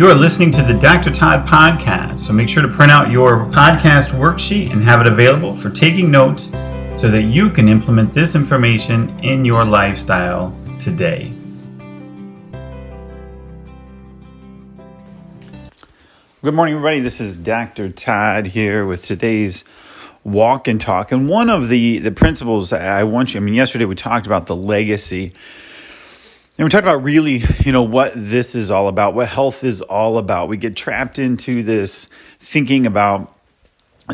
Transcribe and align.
You're 0.00 0.14
listening 0.14 0.50
to 0.52 0.62
the 0.62 0.72
Dr. 0.72 1.12
Todd 1.12 1.46
podcast, 1.46 2.20
so 2.20 2.32
make 2.32 2.48
sure 2.48 2.62
to 2.62 2.68
print 2.68 2.90
out 2.90 3.10
your 3.10 3.44
podcast 3.50 4.18
worksheet 4.18 4.72
and 4.72 4.82
have 4.82 5.02
it 5.02 5.06
available 5.06 5.54
for 5.54 5.68
taking 5.68 6.10
notes 6.10 6.44
so 6.98 7.10
that 7.10 7.24
you 7.24 7.50
can 7.50 7.68
implement 7.68 8.14
this 8.14 8.34
information 8.34 9.10
in 9.22 9.44
your 9.44 9.62
lifestyle 9.62 10.56
today. 10.78 11.30
Good 16.42 16.54
morning, 16.54 16.76
everybody. 16.76 17.00
This 17.00 17.20
is 17.20 17.36
Dr. 17.36 17.90
Todd 17.90 18.46
here 18.46 18.86
with 18.86 19.04
today's 19.04 19.64
walk 20.24 20.66
and 20.66 20.80
talk. 20.80 21.12
And 21.12 21.28
one 21.28 21.50
of 21.50 21.68
the, 21.68 21.98
the 21.98 22.10
principles 22.10 22.72
I 22.72 23.02
want 23.02 23.34
you, 23.34 23.40
I 23.40 23.42
mean, 23.42 23.52
yesterday 23.52 23.84
we 23.84 23.96
talked 23.96 24.24
about 24.24 24.46
the 24.46 24.56
legacy 24.56 25.34
and 26.60 26.66
we 26.66 26.68
talked 26.68 26.84
about 26.84 27.02
really, 27.02 27.40
you 27.64 27.72
know, 27.72 27.84
what 27.84 28.12
this 28.14 28.54
is 28.54 28.70
all 28.70 28.88
about, 28.88 29.14
what 29.14 29.28
health 29.28 29.64
is 29.64 29.80
all 29.80 30.18
about. 30.18 30.50
We 30.50 30.58
get 30.58 30.76
trapped 30.76 31.18
into 31.18 31.62
this 31.62 32.04
thinking 32.38 32.84
about 32.84 33.34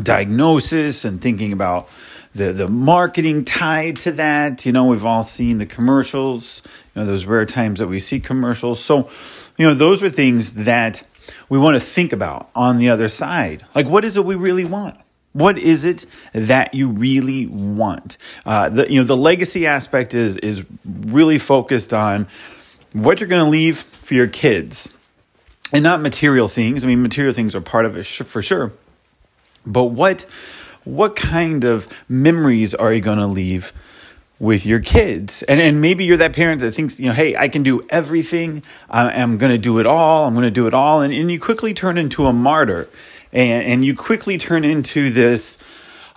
diagnosis 0.00 1.04
and 1.04 1.20
thinking 1.20 1.50
about 1.50 1.88
the 2.36 2.52
the 2.52 2.68
marketing 2.68 3.44
tied 3.44 3.96
to 3.96 4.12
that. 4.12 4.64
You 4.64 4.70
know, 4.70 4.84
we've 4.84 5.04
all 5.04 5.24
seen 5.24 5.58
the 5.58 5.66
commercials, 5.66 6.62
you 6.94 7.02
know, 7.02 7.06
those 7.06 7.24
rare 7.24 7.46
times 7.46 7.80
that 7.80 7.88
we 7.88 7.98
see 7.98 8.20
commercials. 8.20 8.78
So, 8.78 9.10
you 9.58 9.66
know, 9.66 9.74
those 9.74 10.04
are 10.04 10.08
things 10.08 10.52
that 10.52 11.02
we 11.48 11.58
want 11.58 11.74
to 11.74 11.84
think 11.84 12.12
about 12.12 12.48
on 12.54 12.78
the 12.78 12.90
other 12.90 13.08
side. 13.08 13.66
Like 13.74 13.88
what 13.88 14.04
is 14.04 14.16
it 14.16 14.24
we 14.24 14.36
really 14.36 14.64
want? 14.64 14.96
What 15.36 15.58
is 15.58 15.84
it 15.84 16.06
that 16.32 16.72
you 16.72 16.88
really 16.88 17.46
want? 17.46 18.16
Uh, 18.46 18.70
the 18.70 18.90
you 18.90 18.98
know 18.98 19.04
the 19.04 19.18
legacy 19.18 19.66
aspect 19.66 20.14
is 20.14 20.38
is 20.38 20.64
really 20.86 21.38
focused 21.38 21.92
on 21.92 22.26
what 22.94 23.20
you're 23.20 23.28
going 23.28 23.44
to 23.44 23.50
leave 23.50 23.76
for 23.76 24.14
your 24.14 24.28
kids, 24.28 24.90
and 25.74 25.82
not 25.82 26.00
material 26.00 26.48
things. 26.48 26.84
I 26.84 26.86
mean, 26.86 27.02
material 27.02 27.34
things 27.34 27.54
are 27.54 27.60
part 27.60 27.84
of 27.84 27.98
it 27.98 28.06
for 28.06 28.40
sure, 28.40 28.72
but 29.66 29.84
what 29.84 30.22
what 30.84 31.16
kind 31.16 31.64
of 31.64 31.86
memories 32.08 32.74
are 32.74 32.90
you 32.90 33.02
going 33.02 33.18
to 33.18 33.26
leave 33.26 33.74
with 34.38 34.66
your 34.66 34.80
kids. 34.80 35.42
And 35.44 35.60
and 35.60 35.80
maybe 35.80 36.04
you're 36.04 36.16
that 36.18 36.34
parent 36.34 36.60
that 36.60 36.72
thinks 36.72 37.00
you 37.00 37.06
know 37.06 37.12
hey 37.12 37.36
i 37.36 37.48
can 37.48 37.62
do 37.62 37.86
everything. 37.88 38.62
I'm 38.90 39.38
going 39.38 39.52
to 39.52 39.58
do 39.58 39.78
it 39.78 39.86
all. 39.86 40.26
I'm 40.26 40.34
going 40.34 40.44
to 40.44 40.50
do 40.50 40.66
it 40.66 40.74
all. 40.74 41.00
And, 41.00 41.12
and 41.12 41.30
you 41.30 41.40
quickly 41.40 41.72
turn 41.74 41.98
into 41.98 42.26
a 42.26 42.32
martyr. 42.32 42.88
And, 43.32 43.66
and 43.66 43.84
you 43.84 43.94
quickly 43.94 44.38
turn 44.38 44.64
into 44.64 45.10
this 45.10 45.58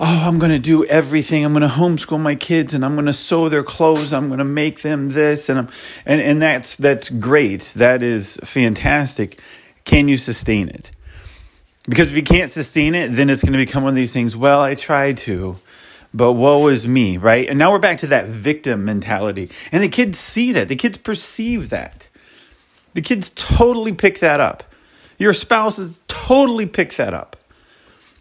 oh 0.01 0.23
i'm 0.25 0.39
going 0.39 0.51
to 0.51 0.59
do 0.59 0.85
everything. 0.85 1.45
I'm 1.45 1.53
going 1.53 1.61
to 1.61 1.75
homeschool 1.75 2.19
my 2.19 2.35
kids 2.35 2.73
and 2.73 2.83
i'm 2.83 2.95
going 2.95 3.05
to 3.05 3.13
sew 3.13 3.47
their 3.49 3.63
clothes. 3.63 4.13
I'm 4.13 4.27
going 4.27 4.39
to 4.39 4.45
make 4.45 4.81
them 4.81 5.09
this. 5.09 5.47
And 5.49 5.59
I'm, 5.59 5.69
and 6.05 6.21
and 6.21 6.41
that's 6.41 6.75
that's 6.75 7.09
great. 7.09 7.73
That 7.75 8.03
is 8.03 8.37
fantastic. 8.43 9.39
Can 9.85 10.07
you 10.07 10.17
sustain 10.17 10.69
it? 10.69 10.91
Because 11.85 12.11
if 12.11 12.17
you 12.17 12.23
can't 12.23 12.51
sustain 12.51 12.95
it 12.95 13.15
then 13.15 13.29
it's 13.29 13.43
going 13.43 13.53
to 13.53 13.57
become 13.57 13.83
one 13.83 13.91
of 13.91 13.95
these 13.95 14.13
things 14.13 14.35
well 14.35 14.61
i 14.61 14.75
tried 14.75 15.17
to 15.17 15.57
but 16.13 16.33
woe 16.33 16.67
is 16.67 16.87
me 16.87 17.17
right? 17.17 17.47
And 17.47 17.59
now 17.59 17.71
we're 17.71 17.79
back 17.79 17.99
to 17.99 18.07
that 18.07 18.27
victim 18.27 18.85
mentality. 18.85 19.49
And 19.71 19.83
the 19.83 19.89
kids 19.89 20.17
see 20.19 20.51
that. 20.53 20.67
The 20.67 20.75
kids 20.75 20.97
perceive 20.97 21.69
that. 21.69 22.09
The 22.93 23.01
kids 23.01 23.29
totally 23.29 23.93
pick 23.93 24.19
that 24.19 24.39
up. 24.39 24.63
Your 25.17 25.33
spouses 25.33 26.01
totally 26.07 26.65
pick 26.65 26.93
that 26.93 27.13
up. 27.13 27.35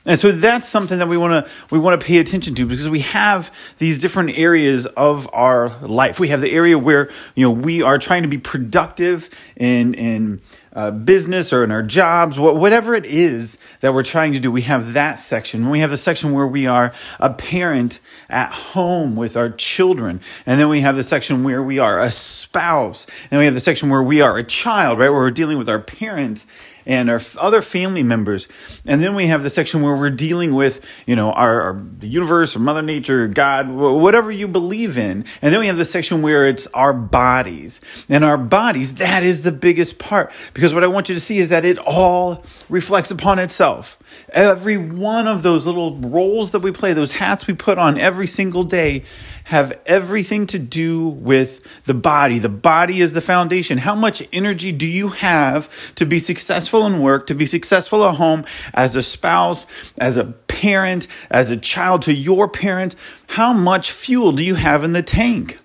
And 0.09 0.19
so 0.19 0.33
that's 0.33 0.67
something 0.67 0.99
that 0.99 1.09
we 1.09 1.19
want 1.19 1.45
to 1.45 1.53
we 1.71 1.79
want 1.79 2.01
to 2.01 2.07
pay 2.07 2.19
attention 2.19 2.55
to 2.55 2.67
because 2.67 2.89
we 2.89 3.01
have 3.01 3.55
these 3.77 3.99
different 3.99 4.39
areas 4.39 4.87
of 4.87 5.29
our 5.35 5.69
life. 5.81 6.19
We 6.19 6.29
have 6.29 6.41
the 6.41 6.51
area 6.51 6.79
where 6.79 7.11
you 7.35 7.45
know 7.45 7.51
we 7.51 7.83
are 7.83 7.99
trying 7.99 8.23
to 8.23 8.29
be 8.29 8.39
productive 8.39 9.29
and 9.57 9.95
in 9.95 10.41
uh, 10.73 10.91
business 10.91 11.53
or 11.53 11.65
in 11.65 11.71
our 11.71 11.83
jobs, 11.83 12.39
whatever 12.39 12.95
it 12.95 13.07
is 13.07 13.59
that 13.81 13.95
we're 13.95 14.03
trying 14.03 14.33
to 14.33 14.41
do. 14.41 14.51
We 14.51 14.63
have 14.63 14.93
that 14.93 15.19
section. 15.19 15.71
We 15.71 15.81
have 15.81 15.91
the 15.91 15.97
section 15.97 16.33
where 16.33 16.47
we 16.47 16.67
are 16.67 16.93
a 17.21 17.33
parent 17.33 18.01
at 18.29 18.53
home 18.53 19.17
with 19.17 19.37
our 19.37 19.51
children, 19.51 20.21
and 20.47 20.61
then 20.61 20.69
we 20.69 20.81
have 20.81 20.97
the 20.97 21.03
section 21.03 21.45
where 21.45 21.63
we 21.63 21.79
are 21.79 22.01
a 22.01 22.11
spouse, 22.11 23.07
and 23.31 23.39
we 23.39 23.45
have 23.45 23.55
the 23.55 23.61
section 23.61 23.89
where 23.89 24.03
we 24.03 24.21
are 24.21 24.37
a 24.39 24.45
child, 24.45 24.99
right, 24.99 25.11
where 25.11 25.21
we're 25.21 25.31
dealing 25.31 25.59
with 25.59 25.69
our 25.69 25.81
parents 25.81 26.47
and 26.89 27.11
our 27.11 27.21
other 27.39 27.61
family 27.61 28.03
members. 28.03 28.49
And 28.87 29.03
then 29.03 29.15
we 29.15 29.27
have 29.27 29.43
the 29.43 29.51
section 29.51 29.83
where 29.83 29.95
we're 29.95 30.09
dealing 30.09 30.55
with, 30.55 30.85
you 31.07 31.15
know, 31.15 31.31
our, 31.33 31.61
our 31.61 31.83
the 31.99 32.09
universe 32.09 32.57
or 32.57 32.61
Mother 32.61 32.81
Nature, 32.81 33.29
God, 33.29 33.69
whatever 33.69 34.33
you 34.33 34.49
believe 34.49 34.97
in. 34.97 35.27
And 35.43 35.53
then 35.53 35.61
we 35.61 35.67
have 35.67 35.77
the 35.77 35.85
section 35.85 36.23
where 36.23 36.47
it's 36.47 36.67
our 36.69 36.95
bodies. 36.95 37.83
And 38.09 38.25
our 38.25 38.39
bodies, 38.39 38.95
that 38.97 39.23
is 39.23 39.43
the 39.43 39.53
biggest 39.53 39.99
part. 39.99 40.33
Because 40.59 40.75
what 40.75 40.83
I 40.83 40.89
want 40.89 41.09
you 41.09 41.15
to 41.15 41.21
see 41.21 41.39
is 41.39 41.51
that 41.51 41.65
it 41.65 41.79
all 41.79 42.43
reflects 42.69 43.13
upon 43.13 43.39
itself. 43.39 43.97
Every 44.31 44.77
one 44.77 45.29
of 45.29 45.45
those 45.45 45.69
little 45.69 45.95
roles 45.99 46.51
that 46.51 46.59
we 46.59 46.73
play, 46.73 46.93
those 46.93 47.13
hats 47.13 47.47
we 47.47 47.55
put 47.55 47.79
on 47.79 47.97
every 47.97 48.27
single 48.27 48.65
day, 48.65 49.05
have 49.45 49.79
everything 49.87 50.49
to 50.49 50.59
do 50.59 51.07
with 51.07 51.85
the 51.85 51.95
body. 51.95 52.41
The 52.41 52.49
body 52.49 53.01
is 53.01 53.13
the 53.13 53.21
foundation. 53.21 53.79
How 53.79 53.95
much 53.95 54.27
energy 54.33 54.73
do 54.73 54.89
you 54.89 55.11
have 55.11 55.95
to 55.95 56.05
be 56.05 56.19
successful 56.19 56.85
in 56.87 56.99
work, 56.99 57.29
to 57.29 57.37
be 57.37 57.47
successful 57.47 58.05
at 58.05 58.17
home, 58.17 58.45
as 58.75 58.97
a 58.97 59.03
spouse, 59.05 59.65
as 59.97 60.17
a 60.17 60.25
parent, 60.25 61.07
as 61.31 61.53
a 61.53 61.57
child 61.57 62.03
to 62.03 62.13
your 62.13 62.49
parent? 62.49 62.97
How 63.29 63.53
much 63.53 63.93
fuel 63.93 64.33
do 64.33 64.45
you 64.45 64.57
have 64.57 64.83
in 64.83 64.93
the 64.93 65.05
tank? 65.05 65.61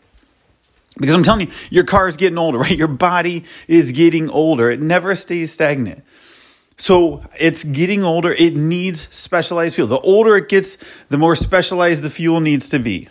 Because 0.97 1.15
I'm 1.15 1.23
telling 1.23 1.47
you, 1.47 1.53
your 1.69 1.83
car 1.83 2.07
is 2.07 2.17
getting 2.17 2.37
older, 2.37 2.57
right? 2.59 2.77
Your 2.77 2.87
body 2.87 3.43
is 3.67 3.91
getting 3.91 4.29
older. 4.29 4.69
It 4.69 4.81
never 4.81 5.15
stays 5.15 5.51
stagnant. 5.51 6.03
So 6.77 7.23
it's 7.39 7.63
getting 7.63 8.03
older. 8.03 8.31
It 8.31 8.55
needs 8.55 9.07
specialized 9.15 9.75
fuel. 9.75 9.87
The 9.87 9.99
older 9.99 10.35
it 10.37 10.49
gets, 10.49 10.77
the 11.09 11.17
more 11.17 11.35
specialized 11.35 12.03
the 12.03 12.09
fuel 12.09 12.39
needs 12.39 12.69
to 12.69 12.79
be. 12.79 13.09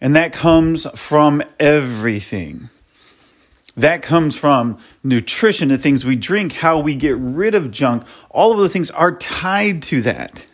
And 0.00 0.14
that 0.14 0.32
comes 0.32 0.86
from 0.98 1.42
everything. 1.58 2.70
That 3.76 4.02
comes 4.02 4.36
from 4.36 4.78
nutrition, 5.04 5.68
the 5.68 5.78
things 5.78 6.04
we 6.04 6.16
drink, 6.16 6.54
how 6.54 6.80
we 6.80 6.96
get 6.96 7.16
rid 7.16 7.54
of 7.54 7.70
junk. 7.70 8.04
All 8.30 8.50
of 8.50 8.58
those 8.58 8.72
things 8.72 8.90
are 8.90 9.16
tied 9.16 9.82
to 9.84 10.02
that. 10.02 10.46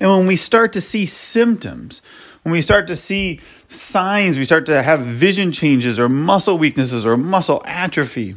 And 0.00 0.10
when 0.10 0.26
we 0.26 0.36
start 0.36 0.72
to 0.74 0.80
see 0.80 1.04
symptoms, 1.06 2.00
when 2.42 2.52
we 2.52 2.60
start 2.60 2.86
to 2.88 2.96
see 2.96 3.40
signs, 3.68 4.38
we 4.38 4.44
start 4.44 4.66
to 4.66 4.82
have 4.82 5.00
vision 5.00 5.52
changes 5.52 5.98
or 5.98 6.08
muscle 6.08 6.58
weaknesses 6.58 7.04
or 7.04 7.16
muscle 7.16 7.62
atrophy, 7.64 8.36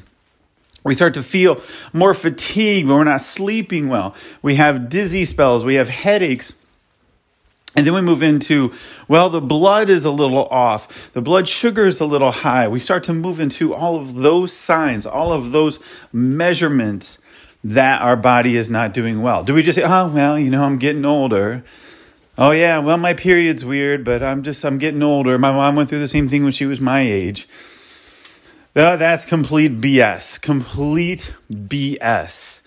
we 0.84 0.95
start 0.95 1.13
to 1.13 1.23
feel 1.23 1.62
more 1.94 2.13
fatigue 2.13 2.88
when 2.88 2.97
we're 2.97 3.03
not 3.03 3.22
sleeping 3.22 3.88
well. 3.88 4.16
We 4.41 4.56
have 4.56 4.90
dizzy 4.90 5.25
spells. 5.25 5.63
We 5.63 5.75
have 5.75 5.90
headaches. 5.90 6.53
And 7.75 7.85
then 7.88 7.94
we 7.94 8.01
move 8.01 8.22
into, 8.22 8.73
well, 9.07 9.29
the 9.29 9.41
blood 9.41 9.90
is 9.90 10.03
a 10.03 10.11
little 10.11 10.45
off. 10.47 11.13
The 11.13 11.22
blood 11.22 11.47
sugar 11.47 11.85
is 11.85 12.00
a 12.00 12.06
little 12.06 12.31
high. 12.31 12.67
We 12.67 12.79
start 12.79 13.03
to 13.06 13.13
move 13.13 13.40
into 13.40 13.73
all 13.73 13.95
of 13.95 14.16
those 14.16 14.51
signs, 14.51 15.06
all 15.06 15.31
of 15.31 15.51
those 15.51 15.79
measurements 16.11 17.19
that 17.63 18.01
our 18.01 18.17
body 18.17 18.57
is 18.57 18.69
not 18.69 18.91
doing 18.94 19.22
well. 19.22 19.44
Do 19.44 19.53
we 19.53 19.63
just 19.63 19.78
say, 19.78 19.84
oh, 19.85 20.11
well, 20.11 20.38
you 20.38 20.50
know, 20.50 20.63
I'm 20.63 20.79
getting 20.79 21.06
older? 21.06 21.63
Oh, 22.37 22.51
yeah, 22.51 22.79
well, 22.79 22.97
my 22.97 23.13
period's 23.13 23.65
weird, 23.65 24.03
but 24.03 24.23
I'm 24.23 24.41
just, 24.43 24.63
I'm 24.63 24.77
getting 24.77 25.03
older. 25.03 25.37
My 25.37 25.51
mom 25.51 25.75
went 25.75 25.89
through 25.89 25.99
the 25.99 26.07
same 26.07 26.29
thing 26.29 26.43
when 26.43 26.53
she 26.53 26.65
was 26.65 26.79
my 26.79 27.01
age. 27.01 27.47
Uh, 28.73 28.95
that's 28.95 29.25
complete 29.25 29.73
BS. 29.73 30.41
Complete 30.41 31.33
BS. 31.51 32.61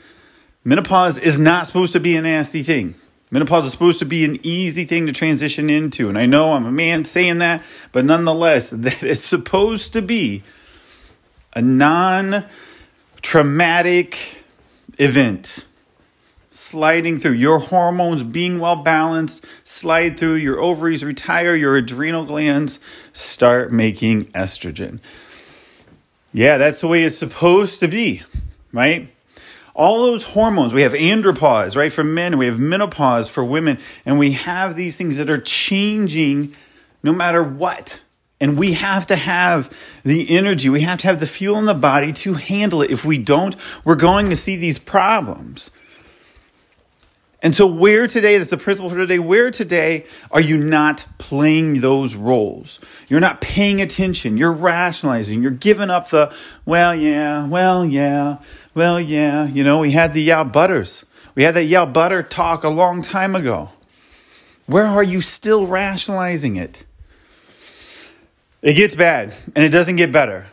Menopause 0.63 1.19
is 1.19 1.39
not 1.39 1.67
supposed 1.67 1.95
to 1.95 2.01
be 2.01 2.15
a 2.15 2.23
nasty 2.23 2.63
thing. 2.63 2.95
Menopause 3.31 3.67
is 3.67 3.73
supposed 3.73 3.99
to 4.01 4.05
be 4.05 4.25
an 4.25 4.39
easy 4.43 4.85
thing 4.85 5.07
to 5.07 5.13
transition 5.13 5.71
into. 5.71 6.09
And 6.09 6.19
I 6.19 6.27
know 6.27 6.53
I'm 6.53 6.67
a 6.67 6.73
man 6.73 7.05
saying 7.07 7.39
that, 7.39 7.63
but 7.91 8.05
nonetheless, 8.05 8.71
that 8.77 9.03
is 9.03 9.25
supposed 9.25 9.93
to 9.95 10.03
be 10.03 10.43
a 11.55 11.63
non 11.63 12.45
traumatic 13.23 14.45
event. 14.99 15.67
Sliding 16.65 17.21
through 17.21 17.33
your 17.33 17.59
hormones 17.59 18.23
being 18.23 18.59
well 18.59 18.77
balanced, 18.77 19.45
slide 19.65 20.19
through 20.19 20.37
your 20.37 20.59
ovaries, 20.59 21.05
retire 21.05 21.55
your 21.55 21.77
adrenal 21.77 22.25
glands, 22.25 22.81
start 23.13 23.71
making 23.71 24.29
estrogen. 24.29 24.99
Yeah, 26.33 26.57
that's 26.57 26.81
the 26.81 26.89
way 26.89 27.03
it's 27.03 27.19
supposed 27.19 27.81
to 27.81 27.87
be, 27.87 28.23
right? 28.73 29.13
All 29.75 30.07
those 30.07 30.25
hormones, 30.25 30.73
we 30.73 30.81
have 30.81 30.95
andropause, 30.95 31.77
right, 31.77 31.93
for 31.93 32.03
men, 32.03 32.39
we 32.39 32.47
have 32.47 32.59
menopause 32.59 33.29
for 33.29 33.45
women, 33.45 33.79
and 34.07 34.19
we 34.19 34.33
have 34.33 34.75
these 34.75 34.97
things 34.97 35.19
that 35.19 35.29
are 35.29 35.37
changing 35.37 36.57
no 37.03 37.13
matter 37.13 37.45
what. 37.45 38.01
And 38.41 38.59
we 38.59 38.73
have 38.73 39.07
to 39.09 39.17
have 39.17 39.71
the 40.03 40.35
energy, 40.35 40.71
we 40.71 40.81
have 40.81 41.01
to 41.01 41.09
have 41.09 41.21
the 41.21 41.27
fuel 41.27 41.59
in 41.59 41.67
the 41.67 41.75
body 41.75 42.11
to 42.15 42.33
handle 42.33 42.81
it. 42.81 42.91
If 42.91 43.05
we 43.05 43.19
don't, 43.19 43.55
we're 43.85 43.97
going 43.97 44.31
to 44.31 44.37
see 44.37 44.57
these 44.57 44.79
problems. 44.79 45.71
And 47.45 47.55
so, 47.55 47.67
where 47.67 48.07
today, 48.07 48.39
that's 48.39 48.49
the 48.49 48.57
principle 48.57 48.89
for 48.89 48.97
today, 48.97 49.19
where 49.19 49.51
today 49.51 50.07
are 50.31 50.41
you 50.41 50.57
not 50.57 51.05
playing 51.19 51.83
those 51.83 52.17
roles? 52.17 52.81
You're 53.07 53.21
not 53.21 53.43
paying 53.43 53.83
attention. 53.83 54.39
You're 54.39 54.51
rationalizing. 54.51 55.43
You're 55.43 55.51
giving 55.51 55.91
up 55.91 56.09
the, 56.09 56.35
well, 56.65 56.95
yeah, 56.95 57.47
well, 57.47 57.85
yeah, 57.85 58.39
Well, 58.75 58.99
yeah, 58.99 59.47
you 59.47 59.63
know, 59.63 59.81
we 59.81 59.91
had 59.91 60.15
the 60.15 60.23
Yao 60.23 60.45
Butters. 60.45 61.05
We 61.35 61.43
had 61.43 61.55
that 61.55 61.65
Yao 61.65 61.85
Butter 61.85 62.23
talk 62.23 62.65
a 62.65 62.71
long 62.71 63.03
time 63.03 63.37
ago. 63.37 63.69
Where 64.65 64.87
are 64.87 65.05
you 65.05 65.21
still 65.21 65.67
rationalizing 65.67 66.57
it? 66.57 66.87
It 68.63 68.73
gets 68.73 68.97
bad 68.97 69.35
and 69.55 69.63
it 69.63 69.69
doesn't 69.69 69.97
get 69.97 70.11
better. 70.11 70.47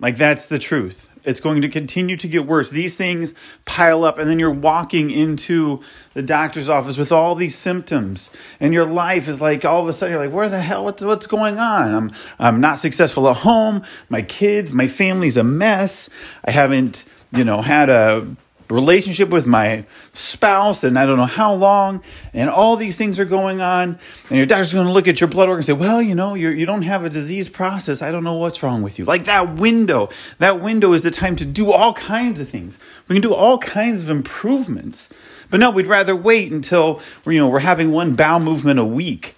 Like, 0.00 0.16
that's 0.16 0.46
the 0.46 0.58
truth. 0.58 1.08
It's 1.24 1.40
going 1.40 1.60
to 1.60 1.68
continue 1.68 2.16
to 2.16 2.26
get 2.26 2.46
worse. 2.46 2.70
These 2.70 2.96
things 2.96 3.34
pile 3.66 4.02
up, 4.02 4.18
and 4.18 4.28
then 4.28 4.38
you're 4.38 4.50
walking 4.50 5.10
into 5.10 5.84
the 6.14 6.22
doctor's 6.22 6.70
office 6.70 6.96
with 6.96 7.12
all 7.12 7.34
these 7.34 7.54
symptoms, 7.54 8.30
and 8.58 8.72
your 8.72 8.86
life 8.86 9.28
is 9.28 9.42
like 9.42 9.64
all 9.64 9.82
of 9.82 9.88
a 9.88 9.92
sudden 9.92 10.14
you're 10.14 10.24
like, 10.24 10.34
where 10.34 10.48
the 10.48 10.62
hell? 10.62 10.84
What's, 10.84 11.02
what's 11.02 11.26
going 11.26 11.58
on? 11.58 11.94
I'm, 11.94 12.12
I'm 12.38 12.60
not 12.60 12.78
successful 12.78 13.28
at 13.28 13.38
home. 13.38 13.82
My 14.08 14.22
kids, 14.22 14.72
my 14.72 14.86
family's 14.86 15.36
a 15.36 15.44
mess. 15.44 16.08
I 16.44 16.52
haven't, 16.52 17.04
you 17.32 17.44
know, 17.44 17.60
had 17.60 17.90
a 17.90 18.26
relationship 18.70 19.30
with 19.30 19.46
my 19.46 19.84
spouse 20.14 20.84
and 20.84 20.98
I 20.98 21.06
don't 21.06 21.16
know 21.16 21.26
how 21.26 21.52
long, 21.52 22.02
and 22.32 22.48
all 22.48 22.76
these 22.76 22.96
things 22.96 23.18
are 23.18 23.24
going 23.24 23.60
on, 23.60 23.98
and 24.28 24.36
your 24.36 24.46
doctor's 24.46 24.72
going 24.72 24.86
to 24.86 24.92
look 24.92 25.08
at 25.08 25.20
your 25.20 25.28
blood 25.28 25.48
work 25.48 25.56
and 25.56 25.64
say, 25.64 25.72
Well, 25.72 26.00
you 26.00 26.14
know, 26.14 26.34
you're, 26.34 26.52
you 26.52 26.66
don't 26.66 26.82
have 26.82 27.04
a 27.04 27.10
disease 27.10 27.48
process. 27.48 28.02
I 28.02 28.10
don't 28.10 28.24
know 28.24 28.36
what's 28.36 28.62
wrong 28.62 28.82
with 28.82 28.98
you. 28.98 29.04
Like 29.04 29.24
that 29.24 29.56
window, 29.56 30.08
that 30.38 30.60
window 30.60 30.92
is 30.92 31.02
the 31.02 31.10
time 31.10 31.36
to 31.36 31.46
do 31.46 31.72
all 31.72 31.92
kinds 31.94 32.40
of 32.40 32.48
things. 32.48 32.78
We 33.08 33.14
can 33.14 33.22
do 33.22 33.34
all 33.34 33.58
kinds 33.58 34.02
of 34.02 34.10
improvements. 34.10 35.12
But 35.50 35.58
no, 35.60 35.70
we'd 35.70 35.88
rather 35.88 36.14
wait 36.14 36.52
until 36.52 37.00
you 37.26 37.38
know, 37.38 37.48
we're 37.48 37.60
having 37.60 37.90
one 37.92 38.14
bowel 38.14 38.40
movement 38.40 38.78
a 38.78 38.84
week. 38.84 39.34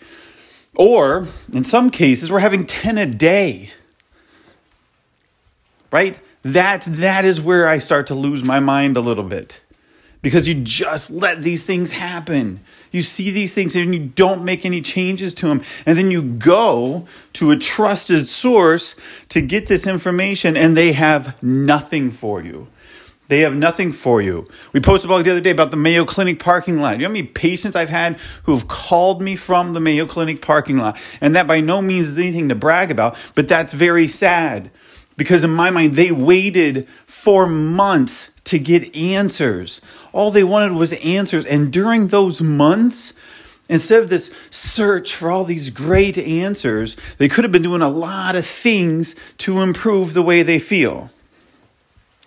Or 0.74 1.28
in 1.52 1.64
some 1.64 1.90
cases, 1.90 2.30
we're 2.30 2.40
having 2.40 2.64
10 2.64 2.98
a 2.98 3.06
day. 3.06 3.70
Right? 5.90 6.18
That 6.42 6.82
that 6.82 7.24
is 7.24 7.40
where 7.40 7.68
I 7.68 7.78
start 7.78 8.06
to 8.08 8.14
lose 8.14 8.44
my 8.44 8.60
mind 8.60 8.96
a 8.96 9.00
little 9.00 9.24
bit. 9.24 9.64
Because 10.20 10.46
you 10.46 10.54
just 10.54 11.10
let 11.10 11.42
these 11.42 11.66
things 11.66 11.92
happen. 11.92 12.60
You 12.92 13.02
see 13.02 13.30
these 13.30 13.54
things 13.54 13.74
and 13.74 13.92
you 13.92 14.06
don't 14.06 14.44
make 14.44 14.64
any 14.64 14.80
changes 14.80 15.34
to 15.34 15.48
them. 15.48 15.62
And 15.84 15.98
then 15.98 16.12
you 16.12 16.22
go 16.22 17.06
to 17.32 17.50
a 17.50 17.56
trusted 17.56 18.28
source 18.28 18.94
to 19.30 19.40
get 19.40 19.66
this 19.66 19.84
information 19.84 20.56
and 20.56 20.76
they 20.76 20.92
have 20.92 21.42
nothing 21.42 22.12
for 22.12 22.40
you. 22.40 22.68
They 23.26 23.40
have 23.40 23.56
nothing 23.56 23.92
for 23.92 24.20
you. 24.20 24.46
We 24.72 24.80
posted 24.80 25.06
a 25.06 25.12
blog 25.12 25.24
the 25.24 25.30
other 25.30 25.40
day 25.40 25.50
about 25.50 25.70
the 25.70 25.76
Mayo 25.76 26.04
Clinic 26.04 26.38
parking 26.38 26.80
lot. 26.80 26.92
You 26.92 26.98
know 26.98 27.08
how 27.08 27.12
many 27.14 27.26
patients 27.26 27.74
I've 27.74 27.88
had 27.88 28.20
who 28.42 28.52
have 28.52 28.68
called 28.68 29.22
me 29.22 29.36
from 29.36 29.72
the 29.72 29.80
Mayo 29.80 30.06
Clinic 30.06 30.42
parking 30.42 30.76
lot? 30.76 31.00
And 31.20 31.34
that 31.34 31.46
by 31.46 31.60
no 31.60 31.80
means 31.80 32.08
is 32.08 32.18
anything 32.18 32.48
to 32.50 32.54
brag 32.54 32.90
about, 32.90 33.16
but 33.34 33.48
that's 33.48 33.72
very 33.72 34.06
sad 34.06 34.70
because 35.16 35.44
in 35.44 35.50
my 35.50 35.70
mind, 35.70 35.94
they 35.94 36.10
waited 36.10 36.88
for 37.06 37.46
months 37.46 38.30
to 38.44 38.58
get 38.58 38.94
answers. 38.94 39.80
All 40.12 40.30
they 40.30 40.44
wanted 40.44 40.72
was 40.72 40.92
answers. 40.94 41.46
And 41.46 41.72
during 41.72 42.08
those 42.08 42.40
months, 42.42 43.14
instead 43.68 44.02
of 44.02 44.08
this 44.08 44.34
search 44.50 45.14
for 45.14 45.30
all 45.30 45.44
these 45.44 45.70
great 45.70 46.18
answers, 46.18 46.96
they 47.18 47.28
could 47.28 47.44
have 47.44 47.52
been 47.52 47.62
doing 47.62 47.82
a 47.82 47.88
lot 47.88 48.36
of 48.36 48.44
things 48.44 49.14
to 49.38 49.60
improve 49.60 50.14
the 50.14 50.22
way 50.22 50.42
they 50.42 50.58
feel. 50.58 51.10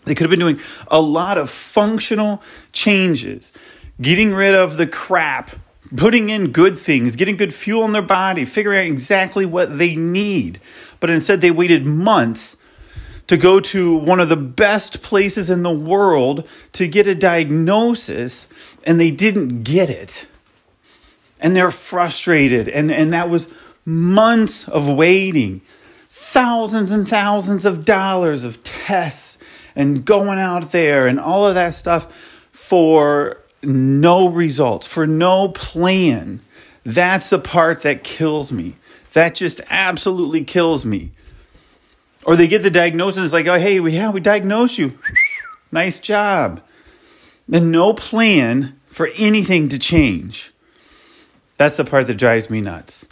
They 0.05 0.13
could 0.13 0.25
have 0.25 0.31
been 0.31 0.39
doing 0.39 0.59
a 0.87 1.01
lot 1.01 1.37
of 1.37 1.49
functional 1.49 2.41
changes, 2.71 3.51
getting 3.99 4.33
rid 4.33 4.53
of 4.53 4.77
the 4.77 4.87
crap, 4.87 5.51
putting 5.95 6.29
in 6.29 6.51
good 6.51 6.77
things, 6.77 7.15
getting 7.15 7.37
good 7.37 7.53
fuel 7.53 7.83
in 7.85 7.91
their 7.91 8.01
body, 8.03 8.45
figuring 8.45 8.79
out 8.79 8.91
exactly 8.91 9.45
what 9.45 9.77
they 9.77 9.95
need. 9.95 10.59
But 10.99 11.09
instead, 11.09 11.41
they 11.41 11.51
waited 11.51 11.85
months 11.85 12.57
to 13.27 13.37
go 13.37 13.59
to 13.59 13.95
one 13.95 14.19
of 14.19 14.29
the 14.29 14.37
best 14.37 15.01
places 15.01 15.49
in 15.49 15.63
the 15.63 15.71
world 15.71 16.47
to 16.73 16.87
get 16.87 17.07
a 17.07 17.15
diagnosis 17.15 18.47
and 18.85 18.99
they 18.99 19.11
didn't 19.11 19.63
get 19.63 19.89
it. 19.89 20.27
And 21.39 21.55
they're 21.55 21.71
frustrated. 21.71 22.69
And, 22.69 22.91
and 22.91 23.13
that 23.13 23.29
was 23.29 23.51
months 23.83 24.67
of 24.67 24.87
waiting, 24.87 25.61
thousands 26.09 26.91
and 26.91 27.07
thousands 27.07 27.65
of 27.65 27.85
dollars 27.85 28.43
of 28.43 28.63
tests 28.63 29.37
and 29.75 30.05
going 30.05 30.39
out 30.39 30.71
there 30.71 31.07
and 31.07 31.19
all 31.19 31.47
of 31.47 31.55
that 31.55 31.73
stuff 31.73 32.11
for 32.51 33.41
no 33.61 34.29
results, 34.29 34.91
for 34.91 35.05
no 35.05 35.49
plan. 35.49 36.39
That's 36.83 37.29
the 37.29 37.39
part 37.39 37.81
that 37.81 38.03
kills 38.03 38.51
me. 38.51 38.75
That 39.13 39.35
just 39.35 39.61
absolutely 39.69 40.43
kills 40.43 40.85
me. 40.85 41.11
Or 42.25 42.35
they 42.35 42.47
get 42.47 42.63
the 42.63 42.71
diagnosis 42.71 43.23
it's 43.23 43.33
like, 43.33 43.47
oh, 43.47 43.59
hey, 43.59 43.79
we, 43.79 43.91
yeah, 43.91 44.09
we 44.09 44.19
diagnosed 44.19 44.77
you. 44.77 44.97
nice 45.71 45.99
job. 45.99 46.61
And 47.51 47.71
no 47.71 47.93
plan 47.93 48.79
for 48.87 49.09
anything 49.17 49.69
to 49.69 49.77
change. 49.77 50.51
That's 51.57 51.77
the 51.77 51.85
part 51.85 52.07
that 52.07 52.15
drives 52.15 52.49
me 52.49 52.61
nuts. 52.61 53.05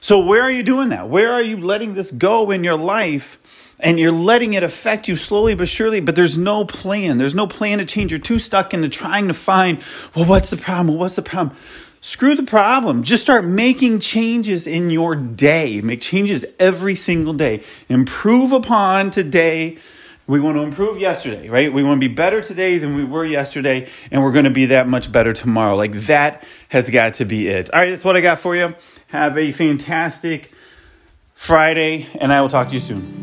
So, 0.00 0.24
where 0.24 0.42
are 0.42 0.50
you 0.50 0.62
doing 0.62 0.88
that? 0.88 1.08
Where 1.08 1.32
are 1.32 1.42
you 1.42 1.56
letting 1.56 1.94
this 1.94 2.10
go 2.10 2.50
in 2.50 2.64
your 2.64 2.76
life? 2.76 3.38
And 3.80 3.98
you're 3.98 4.12
letting 4.12 4.54
it 4.54 4.62
affect 4.62 5.08
you 5.08 5.16
slowly 5.16 5.54
but 5.54 5.68
surely, 5.68 6.00
but 6.00 6.14
there's 6.14 6.38
no 6.38 6.64
plan. 6.64 7.18
There's 7.18 7.34
no 7.34 7.46
plan 7.46 7.78
to 7.78 7.84
change. 7.84 8.12
You're 8.12 8.20
too 8.20 8.38
stuck 8.38 8.72
into 8.72 8.88
trying 8.88 9.28
to 9.28 9.34
find, 9.34 9.82
well, 10.14 10.26
what's 10.26 10.50
the 10.50 10.56
problem? 10.56 10.88
Well, 10.88 10.98
what's 10.98 11.16
the 11.16 11.22
problem? 11.22 11.56
Screw 12.04 12.34
the 12.34 12.42
problem. 12.42 13.02
Just 13.02 13.22
start 13.22 13.46
making 13.46 13.98
changes 13.98 14.66
in 14.66 14.90
your 14.90 15.16
day. 15.16 15.80
Make 15.80 16.02
changes 16.02 16.44
every 16.58 16.96
single 16.96 17.32
day. 17.32 17.62
Improve 17.88 18.52
upon 18.52 19.10
today. 19.10 19.78
We 20.26 20.38
want 20.38 20.58
to 20.58 20.60
improve 20.64 20.98
yesterday, 20.98 21.48
right? 21.48 21.72
We 21.72 21.82
want 21.82 22.02
to 22.02 22.06
be 22.06 22.14
better 22.14 22.42
today 22.42 22.76
than 22.76 22.94
we 22.94 23.04
were 23.04 23.24
yesterday, 23.24 23.88
and 24.10 24.22
we're 24.22 24.32
going 24.32 24.44
to 24.44 24.50
be 24.50 24.66
that 24.66 24.86
much 24.86 25.10
better 25.10 25.32
tomorrow. 25.32 25.76
Like 25.76 25.92
that 25.92 26.46
has 26.68 26.90
got 26.90 27.14
to 27.14 27.24
be 27.24 27.48
it. 27.48 27.72
All 27.72 27.80
right, 27.80 27.88
that's 27.88 28.04
what 28.04 28.18
I 28.18 28.20
got 28.20 28.38
for 28.38 28.54
you. 28.54 28.74
Have 29.06 29.38
a 29.38 29.50
fantastic 29.50 30.52
Friday, 31.32 32.06
and 32.20 32.34
I 32.34 32.42
will 32.42 32.50
talk 32.50 32.68
to 32.68 32.74
you 32.74 32.80
soon. 32.80 33.22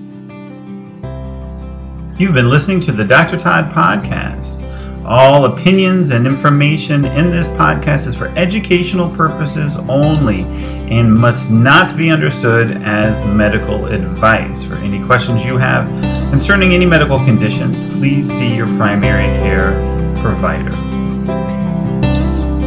You've 2.18 2.33
been 2.33 2.50
listening 2.50 2.80
to 2.80 2.92
the 2.92 3.06
Dr. 3.06 3.38
Todd 3.38 3.72
Podcast. 3.72 4.70
All 5.06 5.45
opinions 5.45 6.12
and 6.12 6.27
information 6.27 7.06
in 7.06 7.31
this 7.31 7.50
podcast 7.50 8.06
is 8.06 8.15
for 8.15 8.27
educational 8.38 9.09
purposes 9.09 9.77
only 9.77 10.44
and 10.92 11.13
must 11.13 11.51
not 11.51 11.98
be 11.98 12.12
understood 12.12 12.81
as 12.83 13.19
medical 13.25 13.88
advice. 13.88 14.63
For 14.63 14.75
any 14.75 15.03
questions 15.03 15.44
you 15.44 15.57
have 15.57 15.88
concerning 16.30 16.74
any 16.74 16.85
medical 16.85 17.18
conditions, 17.18 17.83
please 17.97 18.31
see 18.31 18.56
your 18.56 18.68
primary 18.78 19.35
care 19.37 19.71
provider. 20.21 21.01